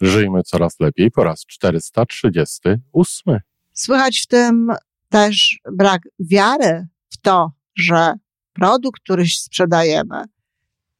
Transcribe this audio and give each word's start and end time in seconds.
Żyjmy 0.00 0.42
coraz 0.42 0.80
lepiej 0.80 1.10
po 1.10 1.24
raz 1.24 1.46
438. 1.46 3.38
Słychać 3.72 4.20
w 4.20 4.26
tym 4.26 4.72
też 5.08 5.60
brak 5.72 6.02
wiary 6.20 6.86
w 7.10 7.16
to, 7.16 7.52
że 7.76 8.14
produkt, 8.52 9.02
który 9.02 9.24
sprzedajemy, 9.26 10.24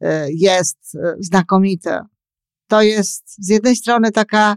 y, 0.02 0.06
jest 0.34 0.94
y, 0.94 0.98
znakomity. 1.20 1.98
To 2.66 2.82
jest 2.82 3.44
z 3.44 3.48
jednej 3.48 3.76
strony 3.76 4.12
taka 4.12 4.56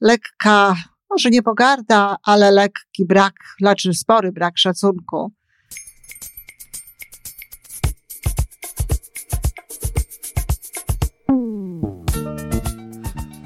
lekka, 0.00 0.76
może 1.10 1.30
nie 1.30 1.42
pogarda, 1.42 2.16
ale 2.22 2.50
lekki 2.50 3.04
brak, 3.04 3.34
znaczy 3.58 3.94
spory 3.94 4.32
brak 4.32 4.58
szacunku 4.58 5.32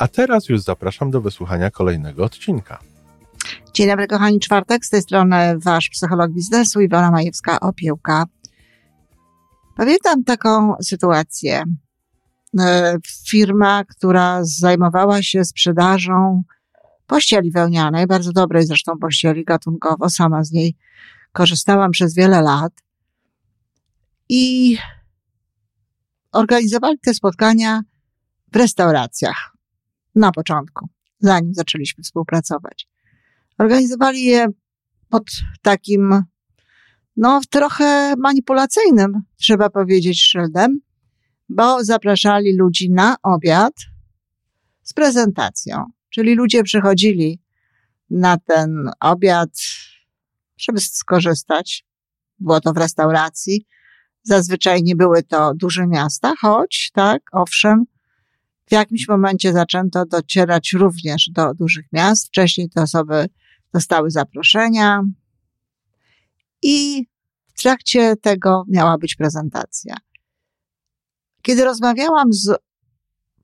A 0.00 0.08
teraz 0.08 0.48
już 0.48 0.60
zapraszam 0.60 1.10
do 1.10 1.20
wysłuchania 1.20 1.70
kolejnego 1.70 2.24
odcinka. 2.24 2.78
Dzień 3.74 3.88
dobry, 3.88 4.06
kochani, 4.06 4.40
czwartek. 4.40 4.84
Z 4.84 4.90
tej 4.90 5.02
strony 5.02 5.58
wasz 5.58 5.88
psycholog 5.88 6.30
biznesu 6.30 6.80
Iwona 6.80 7.10
Majewska-Opiełka. 7.10 8.24
Pamiętam 9.76 10.24
taką 10.24 10.74
sytuację. 10.82 11.64
E, 12.58 12.96
firma, 13.28 13.84
która 13.84 14.38
zajmowała 14.42 15.22
się 15.22 15.44
sprzedażą 15.44 16.42
pościeli 17.06 17.50
wełnianej, 17.50 18.06
bardzo 18.06 18.32
dobrej 18.32 18.66
zresztą 18.66 18.98
pościeli 18.98 19.44
gatunkowo, 19.44 20.10
sama 20.10 20.44
z 20.44 20.52
niej 20.52 20.76
korzystałam 21.32 21.90
przez 21.90 22.14
wiele 22.14 22.42
lat. 22.42 22.72
I 24.28 24.76
organizowali 26.32 26.98
te 26.98 27.14
spotkania 27.14 27.82
w 28.52 28.56
restauracjach 28.56 29.49
na 30.14 30.32
początku, 30.32 30.88
zanim 31.18 31.54
zaczęliśmy 31.54 32.04
współpracować. 32.04 32.88
Organizowali 33.58 34.24
je 34.24 34.46
pod 35.08 35.24
takim, 35.62 36.24
no, 37.16 37.40
trochę 37.50 38.14
manipulacyjnym, 38.18 39.22
trzeba 39.36 39.70
powiedzieć, 39.70 40.22
szyldem, 40.22 40.80
bo 41.48 41.84
zapraszali 41.84 42.56
ludzi 42.56 42.90
na 42.90 43.16
obiad 43.22 43.72
z 44.82 44.92
prezentacją. 44.92 45.84
Czyli 46.10 46.34
ludzie 46.34 46.62
przychodzili 46.62 47.40
na 48.10 48.38
ten 48.38 48.90
obiad, 49.00 49.50
żeby 50.56 50.80
skorzystać. 50.80 51.84
Było 52.38 52.60
to 52.60 52.72
w 52.72 52.76
restauracji. 52.76 53.66
Zazwyczaj 54.22 54.82
nie 54.82 54.96
były 54.96 55.22
to 55.22 55.52
duże 55.54 55.86
miasta, 55.86 56.32
choć, 56.40 56.90
tak, 56.94 57.22
owszem, 57.32 57.84
w 58.70 58.72
jakimś 58.72 59.08
momencie 59.08 59.52
zaczęto 59.52 60.06
docierać 60.06 60.72
również 60.72 61.30
do 61.32 61.54
dużych 61.54 61.86
miast. 61.92 62.26
Wcześniej 62.26 62.70
te 62.70 62.82
osoby 62.82 63.26
dostały 63.74 64.10
zaproszenia 64.10 65.02
i 66.62 67.06
w 67.54 67.62
trakcie 67.62 68.16
tego 68.16 68.64
miała 68.68 68.98
być 68.98 69.16
prezentacja. 69.16 69.96
Kiedy 71.42 71.64
rozmawiałam 71.64 72.32
z 72.32 72.56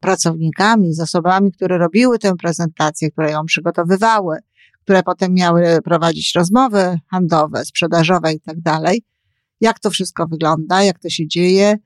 pracownikami, 0.00 0.94
z 0.94 1.00
osobami, 1.00 1.52
które 1.52 1.78
robiły 1.78 2.18
tę 2.18 2.36
prezentację, 2.36 3.10
które 3.10 3.30
ją 3.30 3.44
przygotowywały, 3.44 4.38
które 4.80 5.02
potem 5.02 5.34
miały 5.34 5.78
prowadzić 5.84 6.34
rozmowy 6.34 6.98
handlowe, 7.10 7.64
sprzedażowe 7.64 8.32
i 8.32 8.40
tak 8.40 8.60
dalej, 8.60 9.02
jak 9.60 9.80
to 9.80 9.90
wszystko 9.90 10.26
wygląda, 10.26 10.82
jak 10.82 10.98
to 10.98 11.10
się 11.10 11.28
dzieje, 11.28 11.78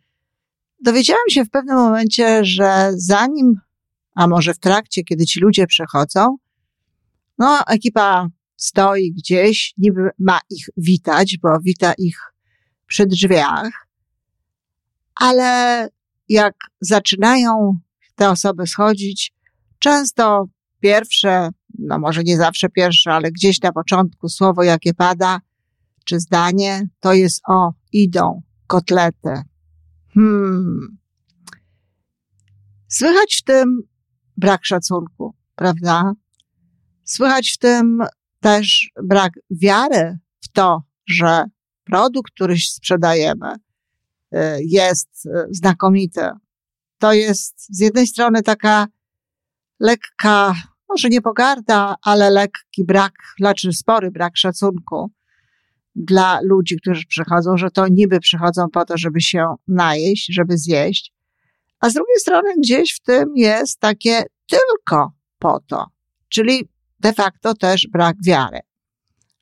dowiedziałam 0.80 1.28
się 1.30 1.44
w 1.44 1.50
pewnym 1.50 1.76
momencie, 1.76 2.44
że 2.44 2.90
zanim, 2.94 3.54
a 4.14 4.26
może 4.26 4.54
w 4.54 4.58
trakcie, 4.58 5.04
kiedy 5.04 5.26
ci 5.26 5.40
ludzie 5.40 5.66
przechodzą, 5.66 6.36
no, 7.38 7.60
ekipa 7.66 8.28
stoi 8.56 9.12
gdzieś, 9.12 9.74
niby 9.78 10.10
ma 10.18 10.38
ich 10.50 10.66
witać, 10.76 11.38
bo 11.42 11.60
wita 11.60 11.92
ich 11.98 12.18
przy 12.86 13.06
drzwiach, 13.06 13.86
ale 15.14 15.88
jak 16.28 16.54
zaczynają 16.80 17.78
te 18.14 18.30
osoby 18.30 18.66
schodzić, 18.66 19.34
często 19.78 20.44
pierwsze, 20.80 21.48
no 21.78 21.98
może 21.98 22.22
nie 22.22 22.36
zawsze 22.36 22.68
pierwsze, 22.68 23.12
ale 23.12 23.30
gdzieś 23.30 23.60
na 23.60 23.72
początku 23.72 24.28
słowo, 24.28 24.62
jakie 24.62 24.94
pada, 24.94 25.40
czy 26.04 26.20
zdanie, 26.20 26.88
to 27.00 27.12
jest 27.12 27.42
o, 27.48 27.72
idą 27.92 28.42
kotlety, 28.66 29.42
Hmm. 30.14 30.98
Słychać 32.88 33.36
w 33.36 33.44
tym 33.44 33.82
brak 34.36 34.64
szacunku, 34.64 35.34
prawda? 35.54 36.12
Słychać 37.04 37.50
w 37.50 37.58
tym 37.58 38.02
też 38.40 38.90
brak 39.02 39.32
wiary 39.50 40.18
w 40.40 40.48
to, 40.48 40.82
że 41.06 41.44
produkt, 41.84 42.32
który 42.34 42.56
sprzedajemy, 42.56 43.54
y, 44.34 44.38
jest 44.66 45.26
y, 45.26 45.30
znakomity. 45.50 46.30
To 46.98 47.12
jest 47.12 47.76
z 47.76 47.80
jednej 47.80 48.06
strony 48.06 48.42
taka 48.42 48.86
lekka, 49.80 50.54
może 50.88 51.08
nie 51.08 51.22
pogarda, 51.22 51.94
ale 52.02 52.30
lekki 52.30 52.84
brak, 52.84 53.12
znaczy 53.38 53.72
spory 53.72 54.10
brak 54.10 54.36
szacunku 54.36 55.10
dla 55.94 56.40
ludzi, 56.42 56.76
którzy 56.76 57.06
przychodzą, 57.06 57.56
że 57.56 57.70
to 57.70 57.88
niby 57.88 58.20
przychodzą 58.20 58.68
po 58.72 58.84
to, 58.84 58.98
żeby 58.98 59.20
się 59.20 59.54
najeść, 59.68 60.26
żeby 60.34 60.58
zjeść, 60.58 61.12
a 61.80 61.90
z 61.90 61.94
drugiej 61.94 62.16
strony 62.16 62.54
gdzieś 62.58 62.94
w 62.94 63.00
tym 63.00 63.32
jest 63.36 63.80
takie 63.80 64.22
tylko 64.46 65.12
po 65.38 65.60
to, 65.60 65.86
czyli 66.28 66.68
de 67.00 67.12
facto 67.12 67.54
też 67.54 67.88
brak 67.92 68.16
wiary. 68.24 68.58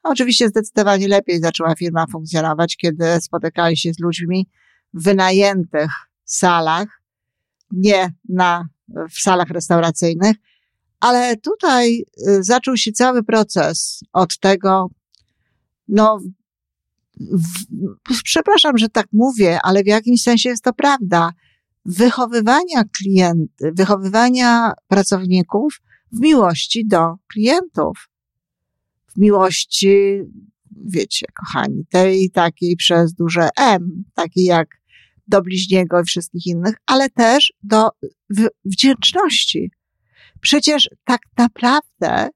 Oczywiście 0.02 0.48
zdecydowanie 0.48 1.08
lepiej 1.08 1.40
zaczęła 1.40 1.74
firma 1.74 2.04
funkcjonować, 2.12 2.76
kiedy 2.76 3.20
spotykali 3.20 3.76
się 3.76 3.92
z 3.92 3.98
ludźmi 4.00 4.48
w 4.94 5.02
wynajętych 5.04 5.90
salach, 6.24 7.02
nie 7.70 8.12
na, 8.28 8.68
w 8.88 9.20
salach 9.20 9.48
restauracyjnych, 9.48 10.36
ale 11.00 11.36
tutaj 11.36 12.04
y, 12.28 12.42
zaczął 12.42 12.76
się 12.76 12.92
cały 12.92 13.22
proces 13.22 14.00
od 14.12 14.38
tego, 14.38 14.90
no, 15.88 16.18
przepraszam, 18.24 18.78
że 18.78 18.88
tak 18.88 19.06
mówię, 19.12 19.58
ale 19.62 19.82
w 19.82 19.86
jakimś 19.86 20.22
sensie 20.22 20.48
jest 20.48 20.64
to 20.64 20.72
prawda, 20.72 21.30
wychowywania 21.84 22.84
klientów, 22.92 23.56
wychowywania 23.72 24.72
pracowników 24.88 25.80
w 26.12 26.20
miłości 26.20 26.86
do 26.86 27.14
klientów. 27.26 28.08
W 29.06 29.20
miłości, 29.20 30.22
wiecie, 30.86 31.26
kochani, 31.34 31.86
tej 31.90 32.30
takiej 32.30 32.76
przez 32.76 33.14
duże 33.14 33.48
M, 33.56 34.04
takiej 34.14 34.44
jak 34.44 34.68
do 35.28 35.42
bliźniego 35.42 36.00
i 36.00 36.04
wszystkich 36.04 36.46
innych, 36.46 36.74
ale 36.86 37.10
też 37.10 37.52
do 37.62 37.88
wdzięczności. 38.64 39.70
Przecież 40.40 40.88
tak 41.04 41.20
naprawdę 41.38 42.28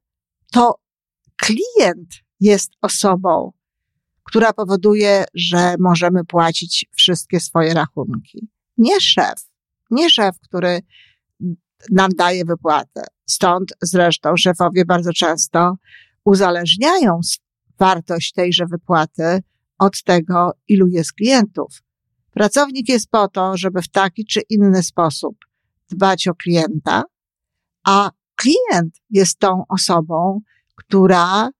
to 0.52 0.74
klient 1.36 2.14
jest 2.40 2.70
osobą, 2.80 3.52
która 4.22 4.52
powoduje, 4.52 5.24
że 5.34 5.74
możemy 5.78 6.24
płacić 6.24 6.86
wszystkie 6.96 7.40
swoje 7.40 7.74
rachunki. 7.74 8.48
Nie 8.78 9.00
szef, 9.00 9.50
nie 9.90 10.10
szef, 10.10 10.36
który 10.40 10.80
nam 11.90 12.10
daje 12.10 12.44
wypłatę. 12.44 13.04
Stąd 13.26 13.72
zresztą 13.82 14.36
szefowie 14.36 14.84
bardzo 14.84 15.12
często 15.12 15.76
uzależniają 16.24 17.20
wartość 17.78 18.32
tejże 18.32 18.66
wypłaty 18.66 19.42
od 19.78 20.02
tego, 20.02 20.52
ilu 20.69 20.86
jest 20.86 21.12
klientów. 21.12 21.82
Pracownik 22.30 22.88
jest 22.88 23.10
po 23.10 23.28
to, 23.28 23.56
żeby 23.56 23.82
w 23.82 23.88
taki 23.88 24.26
czy 24.26 24.40
inny 24.50 24.82
sposób 24.82 25.36
dbać 25.90 26.28
o 26.28 26.34
klienta, 26.34 27.02
a 27.86 28.10
klient 28.34 28.94
jest 29.10 29.38
tą 29.38 29.64
osobą, 29.69 30.40
która 30.74 31.50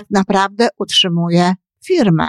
tak 0.00 0.10
naprawdę 0.10 0.68
utrzymuje 0.78 1.54
firmę. 1.84 2.28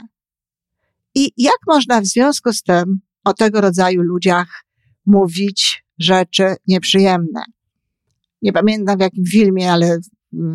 I 1.16 1.32
jak 1.38 1.58
można 1.68 2.02
w 2.02 2.06
związku 2.06 2.54
z 2.54 2.64
tym 2.64 3.00
o 3.24 3.34
tego 3.34 3.62
rodzaju 3.62 4.02
ludziach 4.02 4.64
mówić 5.06 5.86
rzeczy 6.00 6.56
nieprzyjemne? 6.68 7.44
nie 8.42 8.54
pamiętam 8.54 8.98
w 8.98 9.02
jakim 9.02 9.26
filmie, 9.26 9.72
ale 9.72 9.98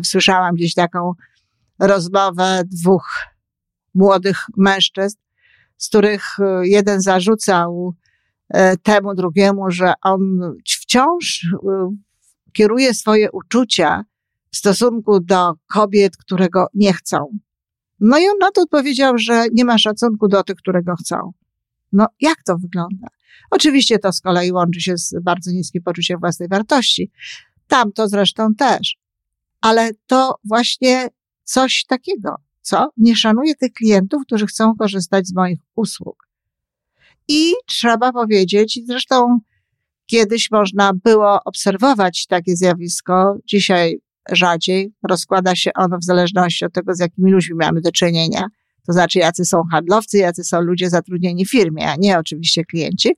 słyszałam 0.03 0.55
gdzieś 0.55 0.73
taką 0.73 1.13
rozmowę 1.79 2.63
dwóch 2.65 3.25
młodych 3.93 4.37
mężczyzn, 4.57 5.17
z 5.77 5.89
których 5.89 6.39
e, 6.39 6.67
jeden 6.67 7.01
zarzucał 7.01 7.93
e, 8.49 8.77
temu 8.77 9.15
drugiemu, 9.15 9.71
że 9.71 9.93
on 10.01 10.39
wciąż 10.65 11.47
e, 11.53 11.95
kieruje 12.53 12.93
swoje 12.93 13.31
uczucia 13.31 14.03
w 14.53 14.57
stosunku 14.57 15.19
do 15.19 15.53
kobiet, 15.73 16.17
które 16.17 16.49
go 16.49 16.67
nie 16.73 16.93
chcą. 16.93 17.39
No 17.99 18.19
i 18.19 18.27
on 18.27 18.37
na 18.39 18.51
to 18.51 18.61
odpowiedział, 18.61 19.17
że 19.17 19.45
nie 19.53 19.65
ma 19.65 19.77
szacunku 19.77 20.27
do 20.27 20.43
tych, 20.43 20.55
które 20.55 20.83
go 20.83 20.95
chcą. 20.95 21.33
No, 21.91 22.07
jak 22.19 22.43
to 22.45 22.57
wygląda? 22.57 23.07
Oczywiście 23.51 23.99
to 23.99 24.13
z 24.13 24.21
kolei 24.21 24.51
łączy 24.51 24.81
się 24.81 24.97
z 24.97 25.15
bardzo 25.21 25.51
niskim 25.51 25.83
poczuciem 25.83 26.19
własnej 26.19 26.49
wartości. 26.49 27.11
Tam 27.67 27.91
to 27.91 28.07
zresztą 28.07 28.55
też. 28.55 28.97
Ale 29.61 29.91
to 30.07 30.35
właśnie 30.45 31.07
coś 31.43 31.85
takiego, 31.87 32.35
co 32.61 32.89
nie 32.97 33.15
szanuje 33.15 33.55
tych 33.55 33.73
klientów, 33.73 34.23
którzy 34.25 34.47
chcą 34.47 34.75
korzystać 34.75 35.27
z 35.27 35.33
moich 35.33 35.59
usług. 35.75 36.27
I 37.27 37.53
trzeba 37.67 38.11
powiedzieć, 38.11 38.79
zresztą 38.85 39.39
kiedyś 40.05 40.51
można 40.51 40.93
było 40.93 41.39
obserwować 41.45 42.25
takie 42.27 42.55
zjawisko, 42.55 43.37
dzisiaj 43.45 43.99
rzadziej, 44.31 44.93
rozkłada 45.09 45.55
się 45.55 45.71
ono 45.75 45.97
w 45.97 46.03
zależności 46.03 46.65
od 46.65 46.73
tego, 46.73 46.93
z 46.93 46.99
jakimi 46.99 47.31
ludźmi 47.31 47.55
mamy 47.55 47.81
do 47.81 47.91
czynienia. 47.91 48.47
To 48.87 48.93
znaczy, 48.93 49.19
jacy 49.19 49.45
są 49.45 49.63
handlowcy, 49.71 50.17
jacy 50.17 50.43
są 50.43 50.61
ludzie 50.61 50.89
zatrudnieni 50.89 51.45
w 51.45 51.51
firmie, 51.51 51.89
a 51.89 51.95
nie 51.95 52.19
oczywiście 52.19 52.65
klienci. 52.65 53.15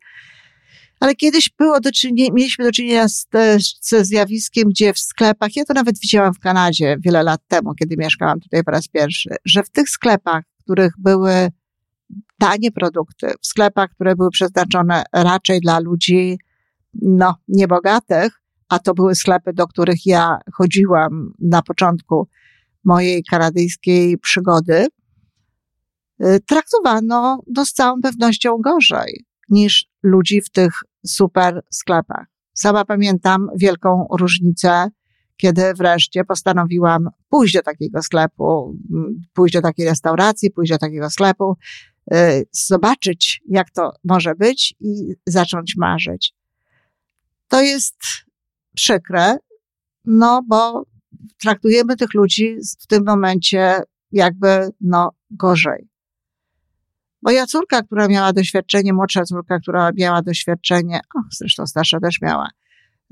Ale 1.00 1.16
kiedyś 1.16 1.50
było 1.57 1.80
do 1.80 1.92
czynienia, 1.92 2.34
mieliśmy 2.34 2.66
do 2.66 2.72
czynienia 2.72 3.07
z, 3.07 3.28
ze 3.81 4.06
zjawiskiem, 4.06 4.69
gdzie 4.69 4.94
w 4.94 5.00
sklepach, 5.00 5.56
ja 5.56 5.66
to 5.66 5.74
nawet 5.74 6.00
widziałam 6.00 6.34
w 6.34 6.40
Kanadzie 6.40 6.98
wiele 7.00 7.24
lat 7.24 7.42
temu, 7.48 7.74
kiedy 7.74 7.98
mieszkałam 7.98 8.40
tutaj 8.40 8.63
po 8.63 8.72
raz 8.72 8.88
pierwszy, 8.88 9.30
że 9.46 9.63
w 9.63 9.69
tych 9.69 9.90
sklepach, 9.90 10.44
w 10.60 10.63
których 10.63 10.94
były 10.98 11.50
tanie 12.40 12.72
produkty, 12.72 13.28
w 13.42 13.48
sklepach, 13.48 13.90
które 13.92 14.16
były 14.16 14.30
przeznaczone 14.30 15.04
raczej 15.13 15.60
dla 15.60 15.80
ludzi, 15.80 16.40
no, 16.94 17.36
niebogatych, 17.48 18.42
a 18.69 18.79
to 18.79 18.94
były 18.94 19.15
sklepy, 19.15 19.53
do 19.53 19.67
których 19.67 20.06
ja 20.06 20.38
chodziłam 20.53 21.33
na 21.39 21.62
początku 21.62 22.27
mojej 22.83 23.23
kanadyjskiej 23.23 24.17
przygody, 24.17 24.88
y, 26.23 26.39
traktowano 26.47 27.39
no, 27.47 27.65
z 27.65 27.73
całą 27.73 28.01
pewnością 28.01 28.57
gorzej 28.57 29.25
niż 29.50 29.85
ludzi 30.03 30.41
w 30.41 30.50
tych 30.50 30.79
super 31.06 31.62
sklepach. 31.69 32.25
Sama 32.53 32.85
pamiętam 32.85 33.47
wielką 33.56 34.07
różnicę, 34.19 34.89
kiedy 35.38 35.73
wreszcie 35.73 36.23
postanowiłam 36.23 37.09
pójść 37.29 37.53
do 37.53 37.61
takiego 37.61 38.01
sklepu, 38.01 38.77
pójść 39.33 39.53
do 39.53 39.61
takiej 39.61 39.85
restauracji, 39.85 40.51
pójść 40.51 40.71
do 40.71 40.77
takiego 40.77 41.09
sklepu, 41.09 41.57
y, 42.13 42.45
zobaczyć, 42.51 43.41
jak 43.50 43.71
to 43.71 43.94
może 44.03 44.35
być 44.35 44.75
i 44.79 45.13
zacząć 45.25 45.73
marzyć. 45.77 46.33
To 47.47 47.61
jest 47.61 48.25
przykre, 48.75 49.38
no 50.06 50.42
bo 50.48 50.83
traktujemy 51.38 51.95
tych 51.95 52.13
ludzi 52.13 52.57
w 52.81 52.88
tym 52.88 53.06
momencie 53.06 53.81
jakby, 54.12 54.69
no, 54.81 55.12
gorzej. 55.31 55.89
Moja 57.22 57.45
córka, 57.45 57.81
która 57.81 58.07
miała 58.07 58.33
doświadczenie, 58.33 58.94
młodsza 58.94 59.24
córka, 59.24 59.60
która 59.60 59.92
miała 59.95 60.22
doświadczenie, 60.22 61.00
o, 61.16 61.19
zresztą 61.31 61.68
starsza 61.68 62.00
też 62.00 62.22
miała, 62.22 62.50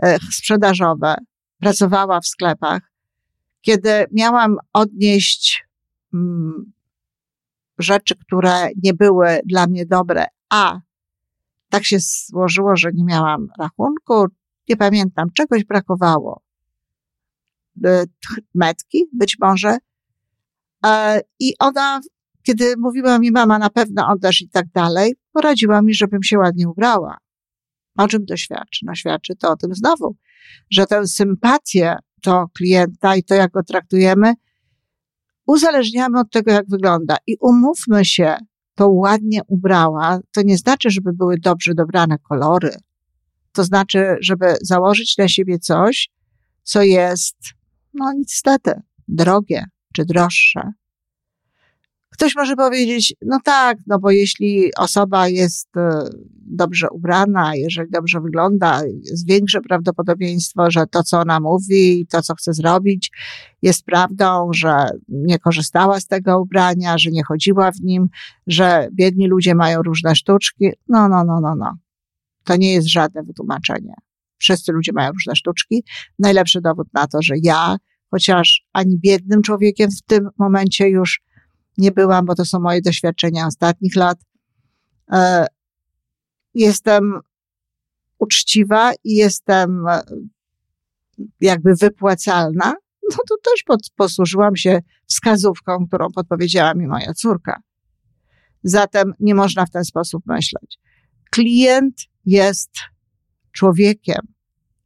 e, 0.04 0.19
sprzedażowe, 0.31 1.15
pracowała 1.60 2.21
w 2.21 2.27
sklepach. 2.27 2.92
Kiedy 3.62 4.06
miałam 4.12 4.57
odnieść 4.74 5.66
mm, 6.13 6.74
rzeczy, 7.80 8.16
które 8.16 8.69
nie 8.83 8.94
były 8.94 9.39
dla 9.45 9.68
mnie 9.68 9.86
dobre, 9.86 10.25
a 10.50 10.80
tak 11.69 11.86
się 11.86 11.98
złożyło, 12.00 12.75
że 12.75 12.92
nie 12.94 13.04
miałam 13.04 13.48
rachunku, 13.59 14.25
nie 14.69 14.77
pamiętam, 14.77 15.27
czegoś 15.33 15.63
brakowało. 15.63 16.42
E, 17.86 18.04
metki 18.56 19.06
być 19.13 19.38
może. 19.39 19.77
E, 20.86 21.21
I 21.39 21.54
ona 21.60 22.01
kiedy 22.44 22.77
mówiła 22.77 23.19
mi 23.19 23.31
mama, 23.31 23.60
na 23.60 23.69
pewno 23.69 24.07
oddasz 24.07 24.42
i 24.42 24.50
tak 24.50 24.65
dalej, 24.68 25.15
poradziła 25.31 25.81
mi, 25.81 25.94
żebym 25.94 26.24
się 26.24 26.38
ładnie 26.38 26.69
ubrała. 26.69 27.18
O 27.98 28.07
czym 28.07 28.25
to 28.25 28.38
świadczy? 28.38 28.86
No 28.86 28.95
świadczy 28.95 29.36
to 29.36 29.51
o 29.51 29.56
tym 29.56 29.75
znowu, 29.75 30.15
że 30.69 30.86
tę 30.86 31.07
sympatię 31.07 31.95
do 32.24 32.45
klienta 32.48 33.16
i 33.16 33.24
to, 33.24 33.36
jak 33.36 33.51
go 33.51 33.63
traktujemy, 33.63 34.33
uzależniamy 35.48 36.19
od 36.19 36.31
tego, 36.31 36.51
jak 36.51 36.69
wygląda. 36.69 37.18
I 37.27 37.38
umówmy 37.42 38.06
się, 38.06 38.38
to 38.75 38.89
ładnie 38.89 39.42
ubrała, 39.48 40.19
to 40.31 40.42
nie 40.42 40.57
znaczy, 40.57 40.89
żeby 40.89 41.13
były 41.13 41.38
dobrze 41.38 41.74
dobrane 41.74 42.18
kolory. 42.18 42.75
To 43.53 43.63
znaczy, 43.63 44.15
żeby 44.21 44.55
założyć 44.61 45.17
na 45.17 45.27
siebie 45.27 45.59
coś, 45.59 46.09
co 46.63 46.81
jest, 46.81 47.38
no 47.94 48.13
niestety, 48.13 48.71
drogie 49.07 49.65
czy 49.94 50.05
droższe. 50.05 50.71
Ktoś 52.09 52.35
może 52.35 52.55
powiedzieć, 52.55 53.15
no 53.21 53.39
tak, 53.44 53.77
no 53.88 54.00
bo 54.00 54.11
jeśli 54.11 54.75
osoba 54.75 55.27
jest 55.27 55.77
e, 55.77 56.09
dobrze 56.45 56.88
ubrana, 56.89 57.55
jeżeli 57.55 57.89
dobrze 57.91 58.21
wygląda, 58.21 58.81
jest 58.85 59.27
większe 59.27 59.61
prawdopodobieństwo, 59.61 60.71
że 60.71 60.88
to, 60.88 61.03
co 61.03 61.19
ona 61.19 61.39
mówi, 61.39 62.07
to, 62.09 62.21
co 62.21 62.35
chce 62.35 62.53
zrobić, 62.53 63.11
jest 63.61 63.85
prawdą, 63.85 64.49
że 64.53 64.89
nie 65.09 65.39
korzystała 65.39 65.99
z 65.99 66.07
tego 66.07 66.41
ubrania, 66.41 66.97
że 66.97 67.11
nie 67.11 67.23
chodziła 67.23 67.71
w 67.71 67.81
nim, 67.81 68.07
że 68.47 68.88
biedni 68.94 69.27
ludzie 69.27 69.56
mają 69.56 69.81
różne 69.81 70.15
sztuczki. 70.15 70.71
No, 70.89 71.09
no, 71.09 71.23
no, 71.23 71.39
no, 71.41 71.56
no. 71.56 71.73
To 72.44 72.56
nie 72.56 72.74
jest 72.74 72.90
żadne 72.90 73.24
wytłumaczenie. 73.24 73.94
Wszyscy 74.38 74.72
ludzie 74.72 74.92
mają 74.94 75.12
różne 75.12 75.36
sztuczki. 75.36 75.84
Najlepszy 76.19 76.62
dowód 76.62 76.88
na 76.94 77.07
to, 77.07 77.18
że 77.22 77.34
ja, 77.44 77.78
chociaż 78.12 78.66
ani 78.74 79.00
biednym 79.00 79.42
człowiekiem 79.42 79.92
w 79.92 80.01
tym 80.01 80.30
momencie 80.38 80.90
już 80.90 81.22
nie 81.78 81.92
byłam, 81.92 82.25
bo 82.25 82.36
to 82.36 82.45
są 82.45 82.60
moje 82.60 82.81
doświadczenia 82.81 83.48
ostatnich 83.48 83.95
lat. 83.95 84.18
E, 85.12 85.45
jestem 86.54 87.19
uczciwa 88.19 88.92
i 89.04 89.16
jestem 89.16 89.88
e, 89.88 90.01
jakby 91.42 91.75
wypłacalna, 91.75 92.74
no 93.12 93.18
to 93.30 93.35
też 93.44 93.64
pod, 93.64 93.80
posłużyłam 93.95 94.56
się 94.56 94.80
wskazówką, 95.07 95.88
którą 95.88 96.12
podpowiedziała 96.12 96.73
mi 96.73 96.88
moja 96.88 97.14
córka. 97.14 97.62
Zatem 98.64 99.14
nie 99.19 99.35
można 99.35 99.66
w 99.66 99.71
ten 99.71 99.85
sposób 99.85 100.23
myśleć. 100.26 100.80
Klient 101.33 102.02
jest 102.25 102.71
człowiekiem 103.52 104.21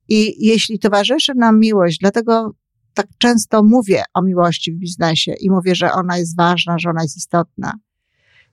i 0.09 0.45
jeśli 0.47 0.79
towarzyszy 0.79 1.33
nam 1.35 1.59
miłość, 1.59 1.97
dlatego 1.99 2.55
tak 2.93 3.07
często 3.17 3.63
mówię 3.63 4.03
o 4.13 4.21
miłości 4.21 4.71
w 4.71 4.75
biznesie 4.75 5.33
i 5.39 5.49
mówię, 5.49 5.75
że 5.75 5.91
ona 5.91 6.17
jest 6.17 6.37
ważna, 6.37 6.79
że 6.79 6.89
ona 6.89 7.03
jest 7.03 7.17
istotna. 7.17 7.73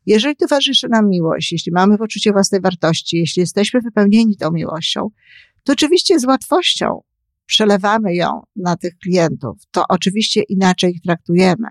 Jeżeli 0.07 0.37
towarzyszy 0.37 0.89
nam 0.89 1.09
miłość, 1.09 1.53
jeśli 1.53 1.73
mamy 1.73 1.99
poczucie 1.99 2.33
własnej 2.33 2.61
wartości, 2.61 3.17
jeśli 3.17 3.41
jesteśmy 3.41 3.81
wypełnieni 3.81 4.37
tą 4.37 4.51
miłością, 4.51 5.11
to 5.65 5.73
oczywiście 5.73 6.19
z 6.19 6.25
łatwością 6.25 7.01
przelewamy 7.47 8.15
ją 8.15 8.41
na 8.57 8.77
tych 8.77 8.99
klientów. 8.99 9.63
To 9.71 9.85
oczywiście 9.89 10.43
inaczej 10.43 10.93
ich 10.93 11.03
traktujemy. 11.03 11.69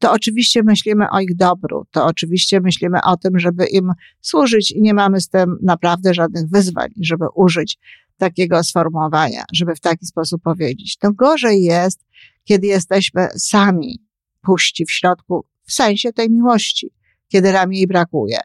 To 0.00 0.12
oczywiście 0.12 0.62
myślimy 0.62 1.06
o 1.10 1.20
ich 1.20 1.36
dobru, 1.36 1.86
to 1.90 2.06
oczywiście 2.06 2.60
myślimy 2.60 2.98
o 3.04 3.16
tym, 3.16 3.38
żeby 3.38 3.66
im 3.66 3.92
służyć 4.20 4.72
i 4.72 4.82
nie 4.82 4.94
mamy 4.94 5.20
z 5.20 5.28
tym 5.28 5.56
naprawdę 5.62 6.14
żadnych 6.14 6.48
wyzwań, 6.48 6.88
żeby 7.00 7.24
użyć 7.34 7.78
takiego 8.16 8.64
sformułowania, 8.64 9.44
żeby 9.52 9.74
w 9.74 9.80
taki 9.80 10.06
sposób 10.06 10.42
powiedzieć. 10.42 10.96
To 10.96 11.12
gorzej 11.12 11.62
jest, 11.62 12.06
kiedy 12.44 12.66
jesteśmy 12.66 13.28
sami 13.36 13.98
puści 14.42 14.84
w 14.86 14.90
środku, 14.90 15.46
w 15.66 15.72
sensie 15.72 16.12
tej 16.12 16.30
miłości, 16.30 16.92
kiedy 17.28 17.52
nam 17.52 17.72
jej 17.72 17.86
brakuje. 17.86 18.38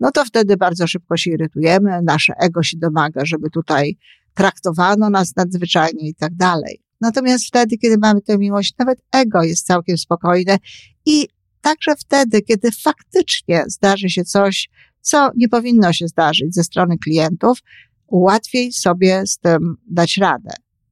No 0.00 0.10
to 0.10 0.24
wtedy 0.24 0.56
bardzo 0.56 0.86
szybko 0.86 1.16
się 1.16 1.30
irytujemy, 1.30 2.02
nasze 2.02 2.32
ego 2.40 2.62
się 2.62 2.76
domaga, 2.78 3.24
żeby 3.24 3.50
tutaj 3.50 3.96
traktowano 4.34 5.10
nas 5.10 5.36
nadzwyczajnie 5.36 6.08
i 6.08 6.14
tak 6.14 6.34
dalej. 6.34 6.81
Natomiast 7.02 7.46
wtedy, 7.46 7.78
kiedy 7.78 7.98
mamy 7.98 8.20
tę 8.20 8.38
miłość, 8.38 8.74
nawet 8.78 8.98
ego 9.12 9.42
jest 9.42 9.66
całkiem 9.66 9.98
spokojne 9.98 10.58
i 11.06 11.28
także 11.60 11.96
wtedy, 11.98 12.42
kiedy 12.42 12.68
faktycznie 12.82 13.64
zdarzy 13.66 14.10
się 14.10 14.24
coś, 14.24 14.68
co 15.00 15.30
nie 15.36 15.48
powinno 15.48 15.92
się 15.92 16.08
zdarzyć 16.08 16.54
ze 16.54 16.64
strony 16.64 16.98
klientów, 16.98 17.58
łatwiej 18.08 18.72
sobie 18.72 19.22
z 19.26 19.38
tym 19.38 19.76
dać 19.90 20.16
radę. 20.16 20.50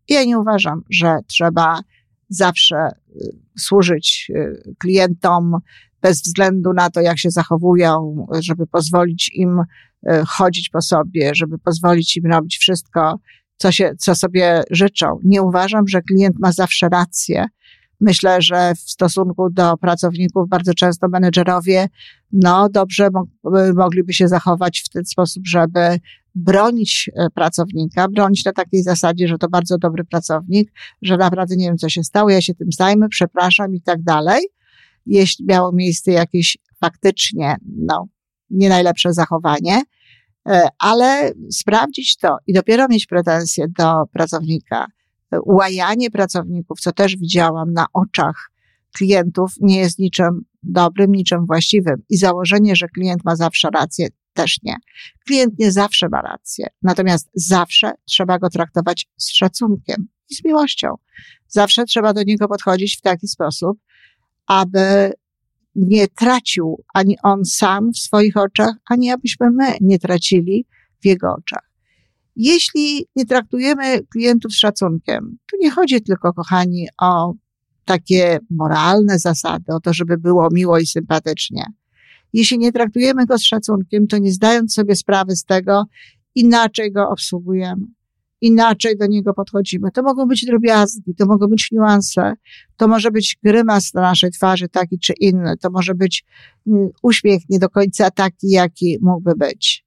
Ja 0.09 0.25
nie 0.25 0.39
uważam, 0.39 0.83
że 0.91 1.19
trzeba 1.27 1.81
zawsze 2.29 2.77
y, 2.87 3.39
służyć 3.59 4.31
y, 4.35 4.75
klientom 4.79 5.57
bez 6.03 6.23
względu 6.23 6.73
na 6.73 6.91
to, 6.91 7.01
jak 7.01 7.19
się 7.19 7.31
zachowują, 7.31 8.27
żeby 8.41 8.67
pozwolić 8.67 9.31
im 9.35 9.59
y, 9.61 9.65
chodzić 10.27 10.69
po 10.69 10.83
sobie, 10.83 11.31
żeby 11.35 11.59
pozwolić 11.59 12.17
im 12.17 12.27
robić 12.27 12.59
wszystko 12.59 13.21
co, 13.61 13.73
się, 13.73 13.93
co 13.99 14.15
sobie 14.15 14.63
życzą. 14.71 15.19
Nie 15.25 15.43
uważam, 15.43 15.89
że 15.89 16.03
klient 16.03 16.37
ma 16.39 16.53
zawsze 16.53 16.89
rację. 16.89 17.47
Myślę, 18.01 18.43
że 18.43 18.73
w 18.75 18.91
stosunku 18.91 19.51
do 19.51 19.77
pracowników 19.77 20.49
bardzo 20.49 20.75
często 20.75 21.09
menedżerowie, 21.09 21.89
no 22.33 22.69
dobrze 22.69 23.09
mogliby 23.75 24.13
się 24.13 24.29
zachować 24.29 24.83
w 24.87 24.89
ten 24.89 25.05
sposób, 25.05 25.43
żeby 25.47 26.01
bronić 26.35 27.11
e, 27.17 27.31
pracownika, 27.31 28.09
bronić 28.09 28.45
na 28.45 28.53
takiej 28.53 28.83
zasadzie, 28.83 29.29
że 29.29 29.39
to 29.39 29.49
bardzo 29.49 29.79
dobry 29.79 30.05
pracownik, 30.05 30.73
że 31.03 31.17
naprawdę 31.17 31.57
nie 31.57 31.67
wiem, 31.67 31.79
co 31.79 31.89
się 31.89 32.05
stało, 32.05 32.31
ja 32.31 32.41
się 32.41 32.55
tym 32.55 32.69
zajmę, 32.73 33.09
przepraszam 33.09 33.75
i 33.75 33.83
tak 33.83 34.03
dalej. 34.03 34.43
Jeśli 35.07 35.47
miało 35.47 35.73
miejsce 35.73 36.13
jakieś 36.13 36.59
faktycznie, 36.81 37.57
no, 37.77 38.07
nie 38.51 38.69
najlepsze 38.69 39.13
zachowanie, 39.13 39.83
ale 40.79 41.33
sprawdzić 41.53 42.17
to 42.17 42.37
i 42.47 42.53
dopiero 42.53 42.89
mieć 42.89 43.07
pretensje 43.07 43.67
do 43.79 44.07
pracownika. 44.13 44.87
Łajanie 45.47 46.11
pracowników, 46.11 46.81
co 46.81 46.93
też 46.93 47.17
widziałam 47.17 47.73
na 47.73 47.87
oczach 47.93 48.51
klientów, 48.93 49.53
nie 49.61 49.79
jest 49.79 49.99
niczym 49.99 50.45
dobrym, 50.63 51.13
niczym 51.13 51.47
właściwym. 51.47 52.03
I 52.09 52.17
założenie, 52.17 52.77
że 52.77 52.89
klient 52.89 53.25
ma 53.25 53.37
zawsze 53.37 53.69
rację, 53.75 54.09
też 54.33 54.59
nie. 54.63 54.77
Klient 55.27 55.59
nie 55.59 55.73
zawsze 55.73 56.09
ma 56.09 56.23
rację, 56.23 56.67
natomiast 56.83 57.31
zawsze 57.35 57.93
trzeba 58.05 58.39
go 58.39 58.51
traktować 58.51 59.09
z 59.17 59.31
szacunkiem 59.31 60.09
i 60.31 60.35
z 60.35 60.45
miłością. 60.45 60.95
Zawsze 61.49 61.85
trzeba 61.85 62.13
do 62.13 62.23
niego 62.23 62.49
podchodzić 62.49 62.97
w 62.97 63.01
taki 63.01 63.29
sposób, 63.29 63.79
aby 64.47 65.13
nie 65.75 66.09
tracił 66.09 66.85
ani 66.95 67.17
on 67.23 67.45
sam 67.45 67.93
w 67.93 67.99
swoich 67.99 68.37
oczach, 68.37 68.75
ani 68.91 69.11
abyśmy 69.11 69.51
my 69.51 69.75
nie 69.81 69.99
tracili 69.99 70.67
w 71.03 71.07
jego 71.07 71.35
oczach. 71.35 71.71
Jeśli 72.37 73.07
nie 73.17 73.27
traktujemy 73.27 74.01
klientów 74.13 74.53
z 74.53 74.59
szacunkiem, 74.59 75.37
to 75.51 75.57
nie 75.61 75.71
chodzi 75.71 76.03
tylko, 76.03 76.33
kochani, 76.33 76.89
o 77.01 77.35
takie 77.85 78.39
moralne 78.51 79.19
zasady, 79.19 79.65
o 79.69 79.81
to, 79.81 79.95
żeby 79.95 80.19
było 80.19 80.49
miło 80.53 80.79
i 80.79 80.87
sympatycznie. 80.87 81.65
Jeśli 82.33 82.59
nie 82.59 82.73
traktujemy 82.73 83.27
go 83.27 83.39
z 83.39 83.43
szacunkiem, 83.43 84.07
to 84.07 84.19
nie 84.19 84.33
zdając 84.33 84.75
sobie 84.75 84.97
sprawy 84.97 85.37
z 85.37 85.45
tego, 85.45 85.85
inaczej 86.35 86.93
go 86.93 87.09
obsługujemy 87.09 87.87
inaczej 88.41 88.97
do 88.97 89.07
niego 89.07 89.35
podchodzimy. 89.35 89.91
To 89.91 90.03
mogą 90.03 90.27
być 90.27 90.45
drobiazgi, 90.47 91.15
to 91.15 91.27
mogą 91.27 91.47
być 91.47 91.69
niuanse, 91.73 92.33
to 92.77 92.89
może 92.89 93.11
być 93.11 93.39
grymas 93.43 93.95
na 93.95 94.01
naszej 94.01 94.31
twarzy 94.31 94.69
taki 94.69 94.99
czy 94.99 95.13
inny, 95.21 95.57
to 95.57 95.71
może 95.71 95.95
być 95.95 96.25
mm, 96.67 96.89
uśmiech 97.03 97.43
nie 97.49 97.59
do 97.59 97.69
końca 97.69 98.11
taki, 98.11 98.51
jaki 98.51 98.99
mógłby 99.03 99.35
być. 99.35 99.85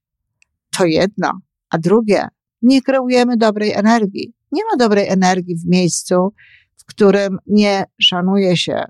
To 0.77 0.86
jedno. 0.86 1.31
A 1.69 1.77
drugie, 1.77 2.27
nie 2.62 2.81
kreujemy 2.81 3.38
dobrej 3.38 3.72
energii. 3.72 4.33
Nie 4.51 4.62
ma 4.72 4.77
dobrej 4.86 5.07
energii 5.07 5.55
w 5.55 5.65
miejscu, 5.67 6.33
w 6.77 6.86
którym 6.86 7.38
nie 7.48 7.83
szanuje 8.01 8.57
się 8.57 8.83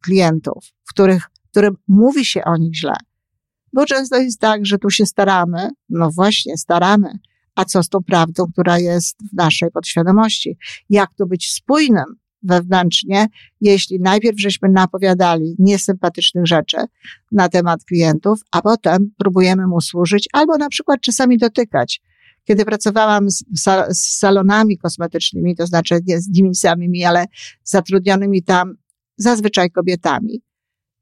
klientów, 0.00 0.64
w, 0.84 0.90
których, 0.90 1.22
w 1.22 1.50
którym 1.50 1.76
mówi 1.88 2.24
się 2.24 2.44
o 2.44 2.56
nich 2.56 2.76
źle. 2.76 2.96
Bo 3.72 3.86
często 3.86 4.16
jest 4.16 4.40
tak, 4.40 4.66
że 4.66 4.78
tu 4.78 4.90
się 4.90 5.06
staramy, 5.06 5.70
no 5.88 6.10
właśnie, 6.10 6.56
staramy, 6.56 7.18
a 7.58 7.64
co 7.64 7.82
z 7.82 7.88
tą 7.88 8.02
prawdą, 8.02 8.44
która 8.52 8.78
jest 8.78 9.16
w 9.32 9.36
naszej 9.36 9.70
podświadomości. 9.70 10.56
Jak 10.90 11.14
tu 11.14 11.26
być 11.26 11.52
spójnym 11.52 12.04
wewnętrznie, 12.42 13.26
jeśli 13.60 14.00
najpierw 14.00 14.40
żeśmy 14.40 14.68
napowiadali 14.68 15.54
niesympatycznych 15.58 16.46
rzeczy 16.46 16.76
na 17.32 17.48
temat 17.48 17.84
klientów, 17.84 18.40
a 18.52 18.62
potem 18.62 19.10
próbujemy 19.18 19.66
mu 19.66 19.80
służyć 19.80 20.28
albo 20.32 20.56
na 20.56 20.68
przykład 20.68 21.00
czasami 21.00 21.38
dotykać. 21.38 22.00
Kiedy 22.44 22.64
pracowałam 22.64 23.30
z, 23.30 23.44
z 23.88 24.18
salonami 24.18 24.78
kosmetycznymi, 24.78 25.56
to 25.56 25.66
znaczy 25.66 25.98
nie 26.06 26.20
z 26.20 26.28
nimi 26.28 26.54
samymi, 26.54 27.04
ale 27.04 27.24
zatrudnionymi 27.64 28.42
tam 28.42 28.74
zazwyczaj 29.16 29.70
kobietami, 29.70 30.42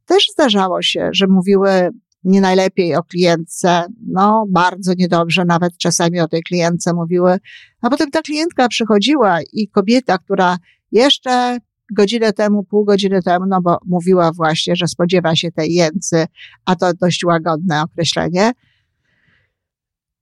też 0.07 0.27
zdarzało 0.33 0.83
się, 0.83 1.09
że 1.13 1.27
mówiły 1.27 1.91
nie 2.27 2.41
najlepiej 2.41 2.97
o 2.97 3.03
klientce, 3.03 3.85
no 4.07 4.47
bardzo 4.49 4.93
niedobrze 4.99 5.45
nawet 5.45 5.79
czasami 5.79 6.21
o 6.21 6.29
tej 6.29 6.43
klientce 6.43 6.95
mówiły. 6.95 7.39
A 7.83 7.91
potem 7.91 8.11
ta 8.11 8.23
klientka 8.23 8.69
przychodziła 8.69 9.39
i 9.53 9.69
kobieta, 9.69 10.19
która 10.19 10.57
jeszcze 10.93 11.59
godzinę 11.93 12.33
temu, 12.33 12.65
pół 12.65 12.85
godziny 12.85 13.23
temu, 13.23 13.47
no 13.49 13.63
bo 13.63 13.79
mówiła 13.87 14.33
właśnie, 14.33 14.77
że 14.77 14.87
spodziewa 14.87 15.37
się 15.37 15.53
tej 15.53 15.73
jęcy, 15.73 16.27
a 16.65 16.77
to 16.77 16.95
dość 16.95 17.25
łagodne 17.25 17.83
określenie, 17.83 18.53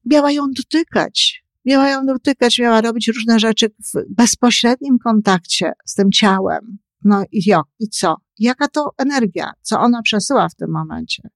miała 0.04 0.30
ją 0.30 0.46
dotykać. 0.56 1.44
Miała 1.64 1.88
ją 1.90 2.06
dotykać, 2.06 2.58
miała 2.58 2.80
robić 2.80 3.08
różne 3.08 3.38
rzeczy 3.38 3.68
w 3.68 4.14
bezpośrednim 4.14 4.98
kontakcie 4.98 5.72
z 5.84 5.94
tym 5.94 6.12
ciałem. 6.12 6.78
No 7.04 7.24
i 7.32 7.48
jak, 7.48 7.64
i 7.80 7.88
co? 7.88 8.16
Jaka 8.38 8.68
to 8.68 8.90
energia? 8.98 9.52
Co 9.62 9.80
ona 9.80 10.02
przesyła 10.02 10.48
w 10.48 10.54
tym 10.54 10.70
momencie? 10.70 11.28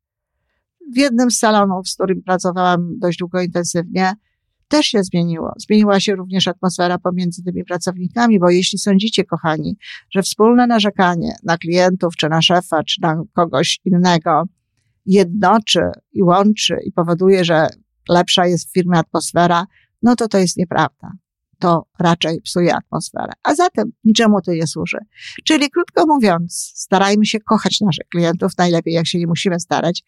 W 0.94 0.96
jednym 0.96 1.30
z 1.30 1.38
salonów, 1.38 1.88
z 1.88 1.94
którym 1.94 2.22
pracowałam 2.22 2.98
dość 2.98 3.18
długo 3.18 3.40
intensywnie, 3.40 4.12
też 4.68 4.86
się 4.86 5.02
zmieniło. 5.02 5.52
Zmieniła 5.58 6.00
się 6.00 6.14
również 6.14 6.48
atmosfera 6.48 6.98
pomiędzy 6.98 7.42
tymi 7.42 7.64
pracownikami, 7.64 8.38
bo 8.38 8.50
jeśli 8.50 8.78
sądzicie, 8.78 9.24
kochani, 9.24 9.76
że 10.10 10.22
wspólne 10.22 10.66
narzekanie 10.66 11.36
na 11.44 11.58
klientów, 11.58 12.16
czy 12.16 12.28
na 12.28 12.42
szefa, 12.42 12.82
czy 12.82 13.00
na 13.00 13.22
kogoś 13.32 13.80
innego 13.84 14.44
jednoczy 15.06 15.90
i 16.12 16.22
łączy 16.22 16.76
i 16.84 16.92
powoduje, 16.92 17.44
że 17.44 17.68
lepsza 18.08 18.46
jest 18.46 18.68
w 18.68 18.72
firmie 18.72 18.98
atmosfera, 18.98 19.66
no 20.02 20.16
to 20.16 20.28
to 20.28 20.38
jest 20.38 20.56
nieprawda 20.56 21.12
to 21.60 21.86
raczej 21.98 22.40
psuje 22.40 22.74
atmosferę. 22.74 23.32
A 23.42 23.54
zatem 23.54 23.92
niczemu 24.04 24.40
to 24.40 24.52
nie 24.52 24.66
służy. 24.66 24.98
Czyli 25.44 25.70
krótko 25.70 26.06
mówiąc, 26.06 26.72
starajmy 26.74 27.26
się 27.26 27.40
kochać 27.40 27.80
naszych 27.80 28.06
klientów, 28.08 28.52
najlepiej 28.58 28.94
jak 28.94 29.06
się 29.06 29.18
nie 29.18 29.26
musimy 29.26 29.60
starać, 29.60 30.02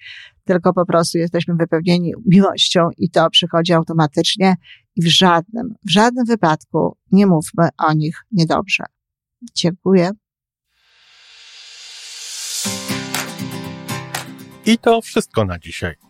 tylko 0.44 0.72
po 0.72 0.86
prostu 0.86 1.18
jesteśmy 1.18 1.54
wypełnieni 1.54 2.12
miłością 2.26 2.88
i 2.98 3.10
to 3.10 3.30
przychodzi 3.30 3.72
automatycznie 3.72 4.54
i 4.96 5.02
w 5.02 5.08
żadnym, 5.08 5.74
w 5.86 5.90
żadnym 5.90 6.24
wypadku 6.24 6.96
nie 7.12 7.26
mówmy 7.26 7.68
o 7.78 7.92
nich 7.92 8.16
niedobrze. 8.32 8.84
Dziękuję. 9.54 10.10
I 14.66 14.78
to 14.78 15.00
wszystko 15.00 15.44
na 15.44 15.58
dzisiaj. 15.58 16.09